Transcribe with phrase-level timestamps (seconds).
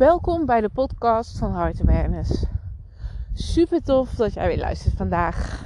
[0.00, 2.44] Welkom bij de podcast van Heart Awareness.
[3.32, 5.64] Super tof dat jij weer luistert vandaag.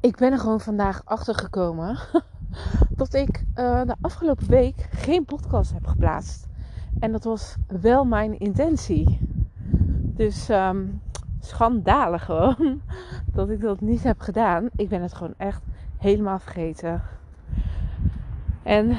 [0.00, 1.98] Ik ben er gewoon vandaag achter gekomen
[3.00, 6.46] dat ik uh, de afgelopen week geen podcast heb geplaatst.
[7.00, 9.18] En dat was wel mijn intentie.
[10.16, 11.00] Dus um,
[11.40, 12.80] schandalig gewoon
[13.34, 14.68] dat ik dat niet heb gedaan.
[14.76, 15.62] Ik ben het gewoon echt
[15.96, 17.02] helemaal vergeten.
[18.62, 18.96] En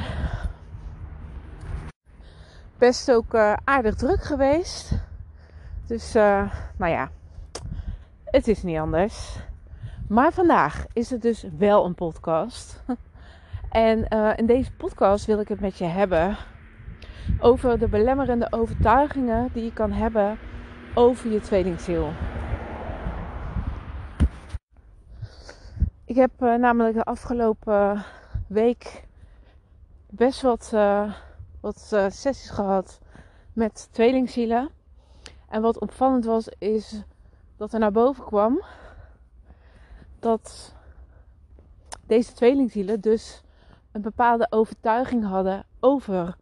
[2.84, 4.92] best ook uh, aardig druk geweest.
[5.88, 7.10] Dus, uh, nou ja,
[8.24, 9.36] het is niet anders.
[10.08, 12.84] Maar vandaag is het dus wel een podcast.
[13.70, 16.38] En uh, in deze podcast wil ik het met je hebben
[17.40, 20.38] over de belemmerende overtuigingen die je kan hebben
[20.94, 22.12] over je tweelingziel.
[26.06, 28.04] Ik heb namelijk de afgelopen
[28.48, 29.04] week
[30.10, 30.74] best wat,
[31.64, 33.00] wat uh, sessies gehad
[33.54, 34.70] met tweelingzielen.
[35.50, 37.04] En wat opvallend was, is
[37.58, 38.62] dat er naar boven kwam
[40.20, 40.74] dat
[42.06, 43.44] deze tweelingzielen dus
[43.92, 46.36] een bepaalde overtuiging hadden over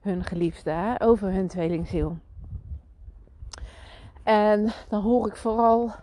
[0.00, 2.18] hun geliefde, over hun tweelingziel.
[4.22, 5.94] En dan hoor ik vooral,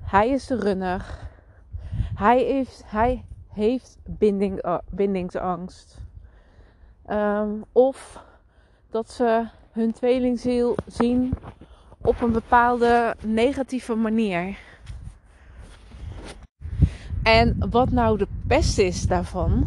[0.00, 1.28] hij is de runner.
[2.14, 6.02] Hij heeft, hij heeft binding, uh, bindingsangst.
[7.10, 8.24] Um, of
[8.90, 11.34] dat ze hun tweelingziel zien
[12.00, 14.58] op een bepaalde negatieve manier.
[17.22, 19.66] En wat nou de pest is daarvan,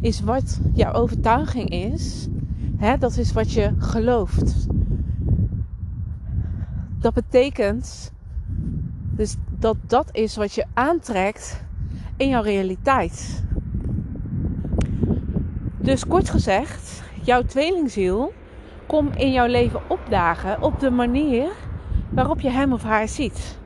[0.00, 2.28] is wat jouw overtuiging is.
[2.76, 4.66] Hè, dat is wat je gelooft.
[6.98, 8.12] Dat betekent
[9.10, 11.64] dus dat dat is wat je aantrekt
[12.16, 13.44] in jouw realiteit.
[15.82, 18.32] Dus kort gezegd, jouw tweelingziel
[18.86, 21.48] komt in jouw leven opdagen op de manier
[22.10, 23.58] waarop je hem of haar ziet.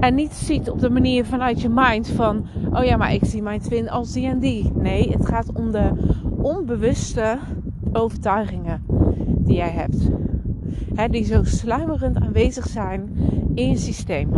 [0.00, 3.42] En niet ziet op de manier vanuit je mind van, oh ja, maar ik zie
[3.42, 4.72] mijn twin als die en die.
[4.74, 5.90] Nee, het gaat om de
[6.36, 7.38] onbewuste
[7.92, 8.82] overtuigingen
[9.26, 10.08] die jij hebt.
[10.94, 13.16] Hè, die zo sluimerend aanwezig zijn
[13.54, 14.30] in je systeem.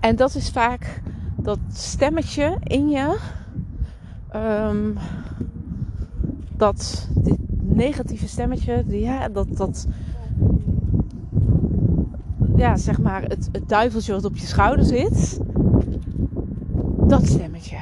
[0.00, 1.02] En dat is vaak
[1.36, 3.16] dat stemmetje in je.
[4.34, 4.96] Um,
[6.56, 9.86] dat dit negatieve stemmetje, ja, dat, dat
[12.56, 15.40] ja, zeg maar het, het duiveltje wat op je schouder zit.
[17.06, 17.76] Dat stemmetje.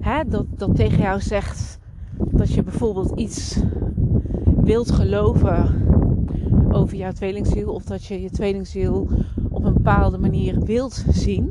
[0.00, 1.78] Hè, dat, dat tegen jou zegt
[2.18, 3.60] dat je bijvoorbeeld iets
[4.62, 5.86] wilt geloven
[6.70, 7.72] over jouw tweelingziel.
[7.72, 9.08] Of dat je je tweelingziel
[9.48, 11.48] op een bepaalde manier wilt zien.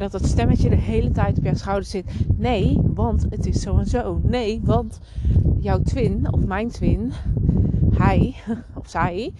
[0.00, 2.12] Dat dat stemmetje de hele tijd op jouw schouder zit.
[2.36, 4.20] Nee, want het is zo en zo.
[4.22, 5.00] Nee, want
[5.58, 7.12] jouw twin of mijn twin,
[7.94, 8.34] hij
[8.74, 9.32] of zij,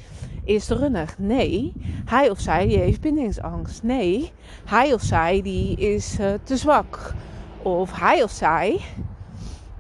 [0.45, 1.15] is de runner.
[1.19, 1.73] Nee,
[2.05, 3.83] hij of zij die heeft bindingsangst.
[3.83, 4.33] Nee,
[4.65, 7.15] hij of zij die is uh, te zwak.
[7.63, 8.81] Of hij of zij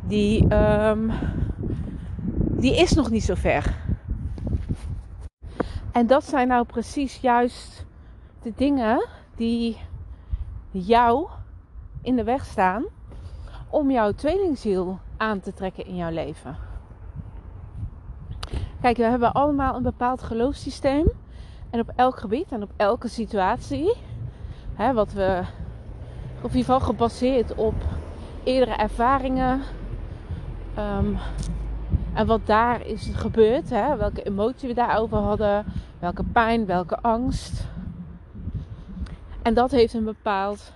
[0.06, 1.10] die, um,
[2.50, 3.76] die is nog niet zo ver.
[5.92, 7.86] En dat zijn nou precies juist
[8.42, 9.76] de dingen die
[10.70, 11.28] jou
[12.02, 12.84] in de weg staan
[13.68, 16.56] om jouw tweelingziel aan te trekken in jouw leven.
[18.80, 21.10] Kijk, we hebben allemaal een bepaald geloofssysteem.
[21.70, 23.96] En op elk gebied en op elke situatie.
[24.74, 25.42] Hè, wat we
[26.36, 27.74] op ieder geval gebaseerd op
[28.44, 29.60] eerdere ervaringen.
[30.78, 31.18] Um,
[32.14, 33.70] en wat daar is gebeurd.
[33.70, 35.64] Hè, welke emotie we daarover hadden.
[35.98, 37.66] Welke pijn, welke angst.
[39.42, 40.72] En dat heeft een bepaald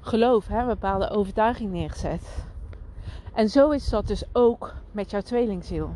[0.00, 2.44] geloof, hè, een bepaalde overtuiging neergezet.
[3.34, 5.94] En zo is dat dus ook met jouw tweelingziel.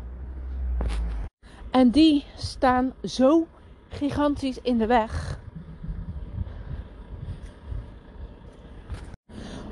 [1.71, 3.47] En die staan zo
[3.87, 5.39] gigantisch in de weg.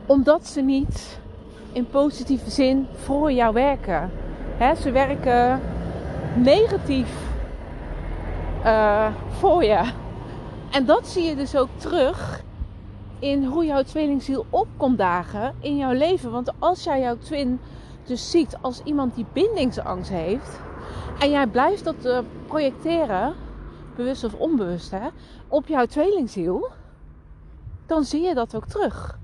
[0.06, 1.20] Omdat ze niet
[1.72, 4.12] in positieve zin voor jou werken.
[4.82, 5.62] ze werken
[6.36, 7.10] negatief
[8.66, 10.04] uh, voor je.
[10.76, 12.44] En dat zie je dus ook terug
[13.20, 16.32] in hoe jouw tweelingziel opkomt dagen in jouw leven.
[16.32, 17.60] Want als jij jouw twin
[18.04, 20.60] dus ziet als iemand die bindingsangst heeft,
[21.20, 23.36] en jij blijft dat uh, projecteren,
[23.96, 25.08] bewust of onbewust, hè,
[25.48, 26.70] op jouw tweelingziel.
[27.86, 29.20] Dan zie je dat ook terug.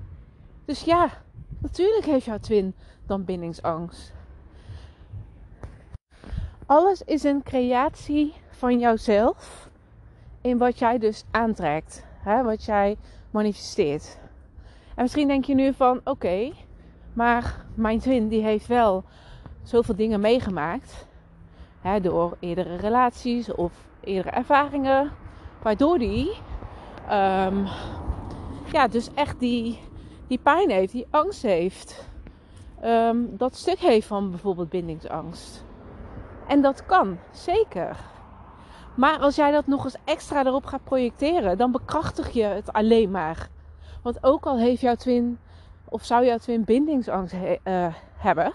[0.64, 1.10] Dus ja,
[1.58, 2.74] natuurlijk heeft jouw twin
[3.06, 4.12] dan bindingsangst.
[6.66, 9.70] Alles is een creatie van jouzelf.
[10.42, 12.06] In wat jij dus aantrekt.
[12.18, 12.96] Hè, wat jij
[13.30, 14.18] manifesteert.
[14.94, 16.52] En misschien denk je nu van, oké,
[17.12, 19.04] Maar mijn twin die heeft wel
[19.62, 21.06] zoveel dingen meegemaakt.
[21.80, 25.10] Hè, door eerdere relaties of eerdere ervaringen.
[25.62, 26.30] Waardoor die
[27.10, 27.66] um,
[28.72, 29.78] ja, dus echt die,
[30.26, 32.08] die pijn heeft, die angst heeft.
[32.84, 35.64] Um, dat stuk heeft van bijvoorbeeld bindingsangst.
[36.48, 37.96] En dat kan, zeker.
[38.94, 43.10] Maar als jij dat nog eens extra erop gaat projecteren, dan bekrachtig je het alleen
[43.10, 43.48] maar.
[44.02, 45.38] Want ook al heeft jouw twin,
[45.84, 47.86] of zou jouw twin bindingsangst uh,
[48.16, 48.52] hebben,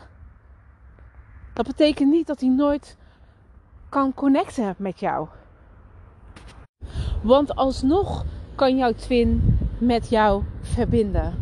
[1.53, 2.97] dat betekent niet dat hij nooit
[3.89, 5.27] kan connecten met jou.
[7.23, 8.25] Want alsnog
[8.55, 11.35] kan jouw twin met jou verbinden.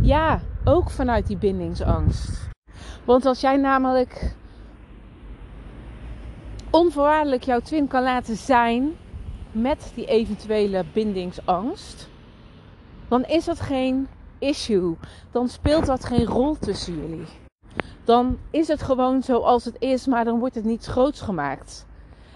[0.00, 2.48] Ja, ook vanuit die bindingsangst.
[3.04, 4.36] Want als jij namelijk
[6.76, 8.96] onvoorwaardelijk jouw twin kan laten zijn
[9.52, 12.08] met die eventuele bindingsangst,
[13.08, 14.08] dan is dat geen
[14.38, 14.96] issue.
[15.30, 17.26] Dan speelt dat geen rol tussen jullie.
[18.04, 21.86] Dan is het gewoon zoals het is, maar dan wordt het niet groots gemaakt.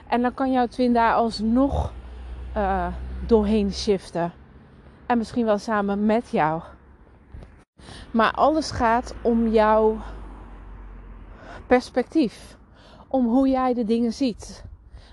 [0.09, 1.93] En dan kan jouw twin daar alsnog
[2.57, 2.87] uh,
[3.27, 4.33] doorheen shiften.
[5.07, 6.63] En misschien wel samen met jou.
[8.11, 9.97] Maar alles gaat om jouw
[11.67, 12.59] perspectief.
[13.13, 14.65] Om hoe jij de dingen ziet.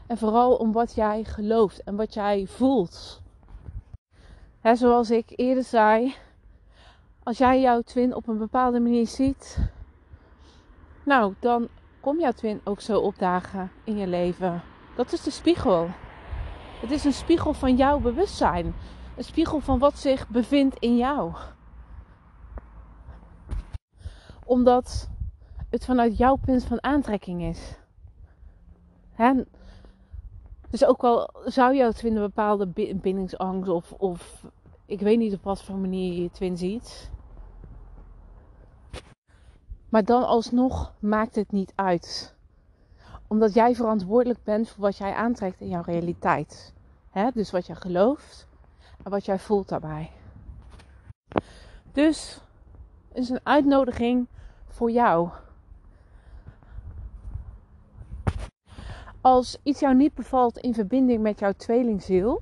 [0.08, 3.22] En vooral om wat jij gelooft en wat jij voelt.
[4.60, 6.16] He, zoals ik eerder zei,
[7.24, 9.70] als jij jouw twin op een bepaalde manier ziet,
[11.06, 11.68] nou, dan
[12.00, 14.62] kom jouw twin ook zo opdagen in je leven.
[14.96, 15.90] Dat is de spiegel.
[16.82, 18.76] Het is een spiegel van jouw bewustzijn.
[19.16, 21.34] Een spiegel van wat zich bevindt in jou.
[24.46, 25.10] Omdat
[25.70, 27.78] het vanuit jouw punt van aantrekking is.
[29.18, 29.34] Hè?
[30.70, 34.46] Dus ook al zou jouw twin een bepaalde bindingsangst of, of
[34.86, 37.12] ik weet niet op wat voor manier je je twin ziet.
[39.90, 42.36] Maar dan alsnog maakt het niet uit.
[43.28, 46.74] Omdat jij verantwoordelijk bent voor wat jij aantrekt in jouw realiteit.
[47.34, 48.48] Dus wat jij gelooft
[49.04, 50.12] en wat jij voelt daarbij.
[51.92, 52.42] Dus
[53.14, 54.28] is een uitnodiging
[54.68, 55.30] voor jou.
[59.22, 62.42] Als iets jou niet bevalt in verbinding met jouw tweelingziel,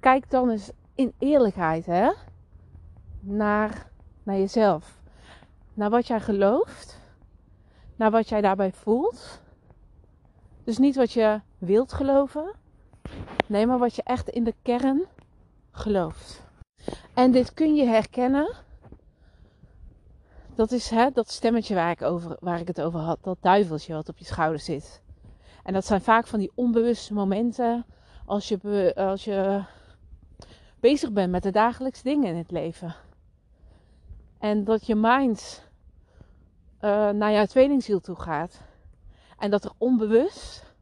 [0.00, 2.10] kijk dan eens in eerlijkheid hè,
[3.20, 3.90] naar,
[4.22, 5.00] naar jezelf.
[5.74, 7.00] Naar wat jij gelooft,
[7.96, 9.40] naar wat jij daarbij voelt.
[10.64, 12.54] Dus niet wat je wilt geloven,
[13.46, 15.04] nee, maar wat je echt in de kern
[15.70, 16.42] gelooft.
[17.14, 18.54] En dit kun je herkennen.
[20.54, 23.18] Dat is hè, dat stemmetje waar ik, over, waar ik het over had.
[23.22, 25.02] Dat duiveltje wat op je schouder zit.
[25.62, 27.86] En dat zijn vaak van die onbewuste momenten.
[28.26, 29.64] Als je, als je
[30.80, 32.94] bezig bent met de dagelijkse dingen in het leven.
[34.38, 35.68] En dat je mind
[36.80, 38.60] uh, naar jouw tweelingziel toe gaat.
[39.38, 40.74] En dat er onbewust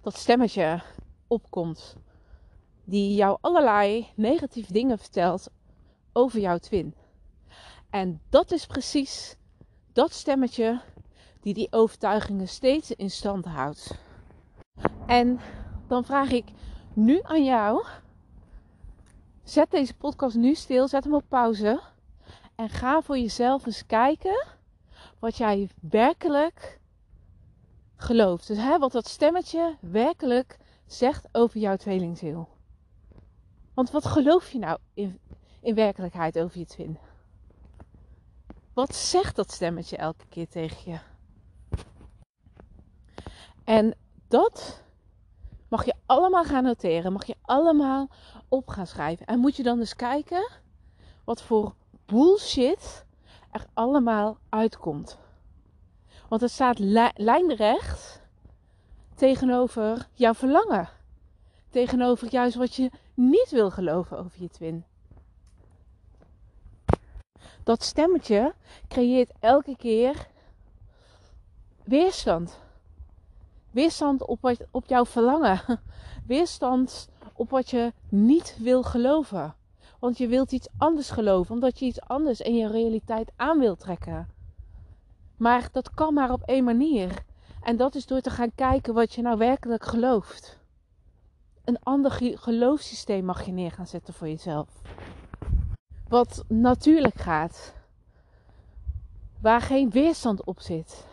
[0.00, 0.82] dat stemmetje
[1.26, 1.96] opkomt.
[2.84, 5.50] Die jou allerlei negatieve dingen vertelt
[6.12, 6.94] over jouw twin.
[7.94, 9.36] En dat is precies
[9.92, 10.80] dat stemmetje
[11.40, 13.98] die die overtuigingen steeds in stand houdt.
[15.06, 15.40] En
[15.86, 16.44] dan vraag ik
[16.92, 17.84] nu aan jou.
[19.42, 21.80] Zet deze podcast nu stil, zet hem op pauze.
[22.54, 24.46] En ga voor jezelf eens kijken
[25.18, 26.80] wat jij werkelijk
[27.96, 28.46] gelooft.
[28.46, 32.48] Dus hè, wat dat stemmetje werkelijk zegt over jouw tweelingziel.
[33.74, 35.18] Want wat geloof je nou in,
[35.60, 36.98] in werkelijkheid over je twin?
[38.74, 40.98] Wat zegt dat stemmetje elke keer tegen je?
[43.64, 43.94] En
[44.28, 44.82] dat
[45.68, 48.08] mag je allemaal gaan noteren, mag je allemaal
[48.48, 49.26] op gaan schrijven.
[49.26, 50.50] En moet je dan eens kijken
[51.24, 51.74] wat voor
[52.06, 53.04] bullshit
[53.50, 55.18] er allemaal uitkomt.
[56.28, 56.78] Want het staat
[57.14, 58.22] lijnrecht
[59.14, 60.88] tegenover jouw verlangen.
[61.70, 64.84] Tegenover juist wat je niet wil geloven over je twin.
[67.64, 68.54] Dat stemmetje
[68.88, 70.28] creëert elke keer
[71.84, 72.58] weerstand.
[73.70, 75.60] Weerstand op, wat, op jouw verlangen.
[76.26, 79.54] Weerstand op wat je niet wil geloven.
[79.98, 83.80] Want je wilt iets anders geloven, omdat je iets anders in je realiteit aan wilt
[83.80, 84.28] trekken.
[85.36, 87.24] Maar dat kan maar op één manier.
[87.62, 90.58] En dat is door te gaan kijken wat je nou werkelijk gelooft.
[91.64, 94.68] Een ander geloofssysteem mag je neer gaan zetten voor jezelf.
[96.14, 97.74] Wat natuurlijk gaat.
[99.40, 101.06] Waar geen weerstand op zit.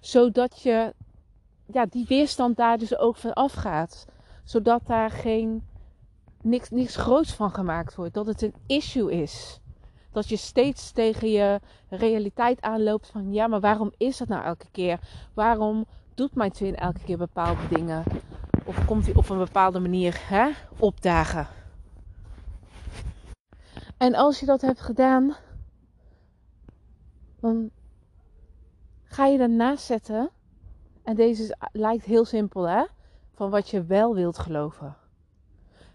[0.00, 0.94] Zodat je
[1.66, 4.06] ja, die weerstand daar dus ook van afgaat.
[4.44, 5.66] Zodat daar geen
[6.42, 8.14] niks, niks groots van gemaakt wordt.
[8.14, 9.60] Dat het een issue is.
[10.12, 14.70] Dat je steeds tegen je realiteit aanloopt van ja, maar waarom is dat nou elke
[14.70, 14.98] keer?
[15.34, 18.04] Waarom doet mijn twin elke keer bepaalde dingen?
[18.64, 21.57] Of komt hij op een bepaalde manier hè, opdagen?
[23.98, 25.36] En als je dat hebt gedaan,
[27.40, 27.70] dan
[29.04, 30.30] ga je daarnaast zetten.
[31.02, 32.84] En deze lijkt heel simpel, hè?
[33.32, 34.96] Van wat je wel wilt geloven.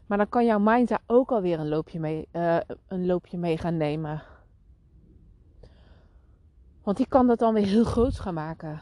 [0.06, 2.58] Maar dan kan jouw mind daar ook alweer een loopje mee, uh,
[2.88, 4.24] een loopje mee gaan nemen.
[6.84, 8.82] Want die kan dat dan weer heel groot gaan maken.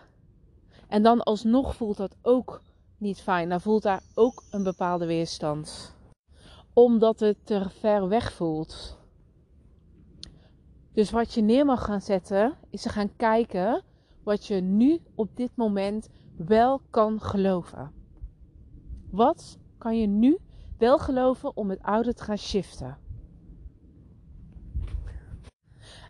[0.88, 2.62] En dan alsnog voelt dat ook
[2.98, 3.50] niet fijn.
[3.50, 5.96] Dan voelt daar ook een bepaalde weerstand.
[6.74, 9.00] Omdat het te ver weg voelt.
[10.94, 13.84] Dus wat je neer mag gaan zetten, is te gaan kijken
[14.24, 17.92] wat je nu op dit moment wel kan geloven.
[19.10, 20.38] Wat kan je nu
[20.78, 22.98] wel geloven om het oude te gaan shiften?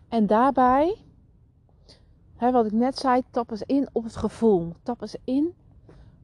[0.08, 0.96] En daarbij,
[2.36, 4.72] hè, wat ik net zei, tap eens in op het gevoel.
[4.82, 5.54] Tap eens in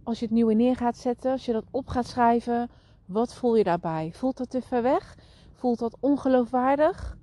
[0.02, 2.70] als je het nieuwe neer gaat zetten, als je dat op gaat schrijven.
[3.04, 4.10] Wat voel je daarbij?
[4.14, 5.16] Voelt dat te ver weg?
[5.52, 7.17] Voelt dat ongeloofwaardig?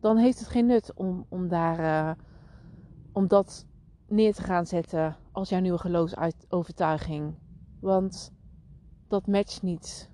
[0.00, 2.24] Dan heeft het geen nut om, om, daar, uh,
[3.12, 3.66] om dat
[4.08, 7.34] neer te gaan zetten als jouw nieuwe geloofsovertuiging.
[7.80, 8.32] Want
[9.08, 10.10] dat matcht niet.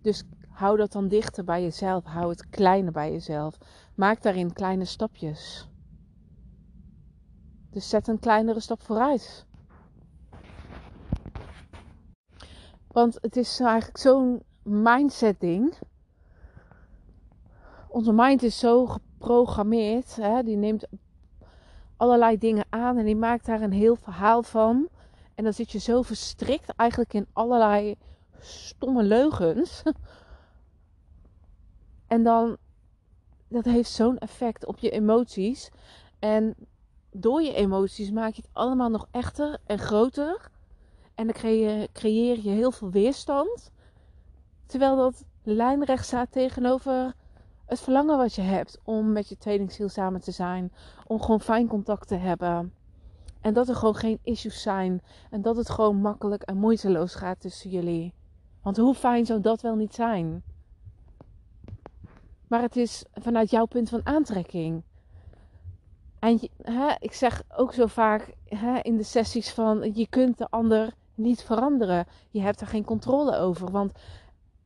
[0.00, 2.04] Dus hou dat dan dichter bij jezelf.
[2.04, 3.58] Hou het kleiner bij jezelf.
[3.94, 5.68] Maak daarin kleine stapjes.
[7.70, 9.46] Dus zet een kleinere stap vooruit.
[12.88, 15.74] Want het is eigenlijk zo'n mindset ding.
[17.92, 20.16] Onze mind is zo geprogrammeerd.
[20.16, 20.42] Hè?
[20.42, 20.86] Die neemt
[21.96, 24.88] allerlei dingen aan en die maakt daar een heel verhaal van.
[25.34, 27.94] En dan zit je zo verstrikt eigenlijk in allerlei
[28.38, 29.82] stomme leugens.
[32.06, 32.56] En dan,
[33.48, 35.70] dat heeft zo'n effect op je emoties.
[36.18, 36.54] En
[37.10, 40.50] door je emoties maak je het allemaal nog echter en groter.
[41.14, 41.34] En dan
[41.92, 43.70] creëer je heel veel weerstand.
[44.66, 47.14] Terwijl dat lijnrecht staat tegenover
[47.72, 50.72] het verlangen wat je hebt om met je tweelingziel samen te zijn.
[51.06, 52.72] Om gewoon fijn contact te hebben.
[53.40, 55.02] En dat er gewoon geen issues zijn.
[55.30, 58.14] En dat het gewoon makkelijk en moeiteloos gaat tussen jullie.
[58.62, 60.42] Want hoe fijn zou dat wel niet zijn?
[62.48, 64.82] Maar het is vanuit jouw punt van aantrekking.
[66.18, 70.46] En hè, ik zeg ook zo vaak hè, in de sessies van je kunt de
[70.50, 72.06] ander niet veranderen.
[72.30, 73.70] Je hebt er geen controle over.
[73.70, 73.92] Want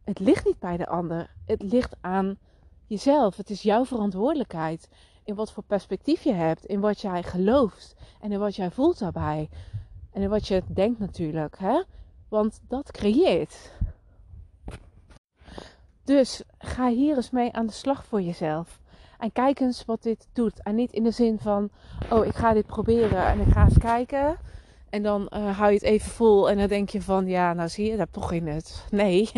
[0.04, 1.30] het ligt niet bij de ander.
[1.44, 2.38] Het ligt aan
[2.86, 3.36] jezelf.
[3.36, 4.88] Het is jouw verantwoordelijkheid.
[5.24, 6.64] In wat voor perspectief je hebt.
[6.64, 7.94] In wat jij gelooft.
[8.20, 9.48] En in wat jij voelt daarbij.
[10.12, 11.58] En in wat je denkt natuurlijk.
[11.58, 11.82] Hè?
[12.28, 13.72] Want dat creëert.
[16.04, 18.80] Dus ga hier eens mee aan de slag voor jezelf.
[19.18, 20.62] En kijk eens wat dit doet.
[20.62, 21.70] En niet in de zin van,
[22.10, 24.36] oh, ik ga dit proberen en ik ga eens kijken.
[24.90, 27.68] En dan uh, hou je het even vol en dan denk je van, ja, nou
[27.68, 28.86] zie je, dat heb toch geen nut.
[28.90, 29.30] Nee,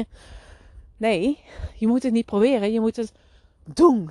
[0.97, 3.13] nee, je moet het niet proberen, je moet het
[3.77, 4.11] doen.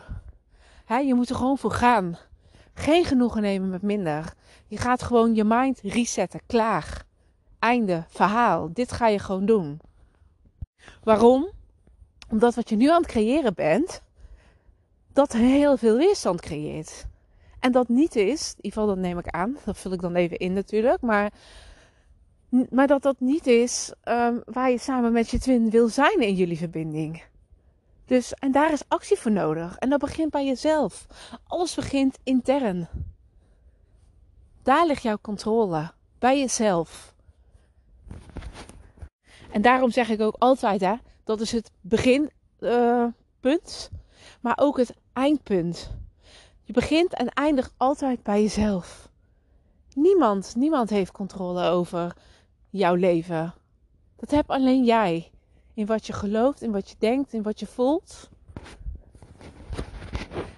[0.88, 2.18] Je moet er gewoon voor gaan.
[2.74, 4.34] Geen genoegen nemen met minder.
[4.68, 7.06] Je gaat gewoon je mind resetten, klaar.
[7.60, 8.70] Einde, verhaal.
[8.74, 9.80] Dit ga je gewoon doen.
[11.04, 11.52] Waarom?
[12.30, 14.02] Omdat wat je nu aan het creëren bent,
[15.14, 17.06] dat heel veel weerstand creëert.
[17.60, 20.16] En dat niet is, in ieder geval dat neem ik aan, dat vul ik dan
[20.16, 21.32] even in natuurlijk, maar,
[22.70, 26.36] maar dat dat niet is um, waar je samen met je twin wil zijn in
[26.36, 27.24] jullie verbinding.
[28.08, 29.78] Dus, en daar is actie voor nodig.
[29.78, 31.08] En dat begint bij jezelf.
[31.48, 32.88] Alles begint intern.
[34.64, 35.92] Daar ligt jouw controle.
[36.20, 37.16] Bij jezelf.
[39.52, 43.08] En daarom zeg ik ook altijd, hè, dat is het beginpunt, uh,
[44.42, 45.92] maar ook het eindpunt.
[46.64, 49.10] Je begint en eindigt altijd bij jezelf.
[49.94, 52.16] Niemand, niemand heeft controle over
[52.70, 53.54] jouw leven.
[54.16, 55.32] Dat heb alleen jij.
[55.78, 58.30] In wat je gelooft, in wat je denkt, in wat je voelt.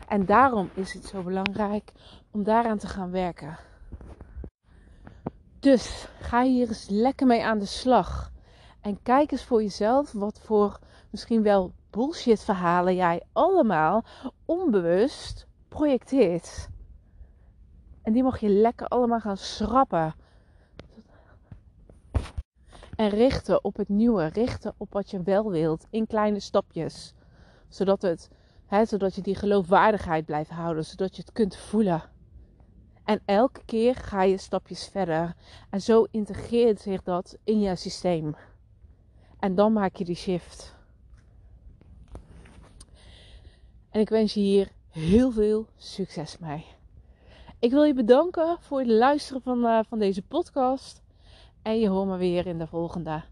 [0.07, 1.91] En daarom is het zo belangrijk
[2.31, 3.57] om daaraan te gaan werken.
[5.59, 8.31] Dus ga hier eens lekker mee aan de slag.
[8.81, 14.03] En kijk eens voor jezelf wat voor misschien wel bullshit verhalen jij allemaal
[14.45, 16.69] onbewust projecteert.
[18.01, 20.15] En die mag je lekker allemaal gaan schrappen.
[22.99, 27.13] En richten op het nieuwe, richten op wat je wel wilt in kleine stapjes.
[27.69, 28.29] Zodat, het,
[28.65, 32.03] hè, zodat je die geloofwaardigheid blijft houden, zodat je het kunt voelen.
[33.03, 35.35] En elke keer ga je stapjes verder.
[35.69, 38.35] En zo integreert zich dat in je systeem.
[39.39, 40.75] En dan maak je die shift.
[43.89, 46.65] En ik wens je hier heel veel succes mee.
[47.59, 51.01] Ik wil je bedanken voor het luisteren van, eh, van deze podcast.
[51.61, 53.23] En je hoort me weer in de volgende.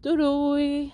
[0.00, 0.92] Doei doei!